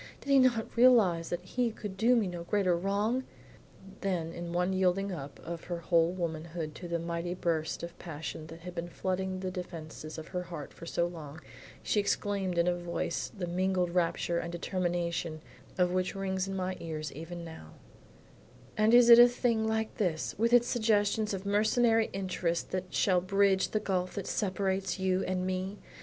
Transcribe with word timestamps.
"Did 0.21 0.31
he 0.31 0.39
not 0.39 0.75
realize 0.75 1.29
that 1.29 1.43
he 1.43 1.69
could 1.69 1.95
do 1.95 2.15
me 2.15 2.25
no 2.25 2.41
greater 2.43 2.75
wrong?" 2.75 3.23
Then 3.99 4.33
in 4.33 4.51
one 4.51 4.73
yielding 4.73 5.11
up 5.11 5.39
of 5.43 5.65
her 5.65 5.77
whole 5.77 6.11
womanhood 6.11 6.73
to 6.73 6.87
the 6.87 6.97
mighty 6.97 7.35
burst 7.35 7.83
of 7.83 7.99
passion 7.99 8.47
that 8.47 8.61
had 8.61 8.73
been 8.73 8.87
flooding 8.89 9.41
the 9.41 9.51
defenses 9.51 10.17
of 10.17 10.29
her 10.29 10.41
heart 10.41 10.73
for 10.73 10.87
so 10.87 11.05
long, 11.05 11.39
she 11.83 11.99
exclaimed 11.99 12.57
in 12.57 12.67
a 12.67 12.75
voice 12.75 13.31
the 13.37 13.45
mingled 13.45 13.91
rapture 13.93 14.39
and 14.39 14.51
determination 14.51 15.39
of 15.77 15.91
which 15.91 16.15
rings 16.15 16.47
in 16.47 16.55
my 16.55 16.77
ears 16.79 17.11
even 17.11 17.45
now, 17.45 17.73
"And 18.75 18.95
is 18.95 19.07
it 19.07 19.19
a 19.19 19.27
thing 19.27 19.67
like 19.67 19.97
this 19.97 20.33
with 20.35 20.51
its 20.51 20.67
suggestions 20.67 21.31
of 21.31 21.45
mercenary 21.45 22.09
interest 22.11 22.71
that 22.71 22.91
shall 22.91 23.21
bridge 23.21 23.67
the 23.69 23.79
gulf 23.79 24.15
that 24.15 24.25
separates 24.25 24.97
you 24.97 25.23
and 25.25 25.45
me? 25.45 25.77